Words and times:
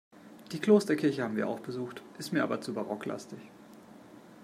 Die 0.51 0.57
Klosterkirche 0.59 1.21
haben 1.23 1.35
wir 1.35 1.47
auch 1.47 1.59
besucht, 1.59 2.01
ist 2.17 2.33
mir 2.33 2.41
aber 2.41 2.59
zu 2.59 2.73
barocklastig. 2.73 3.37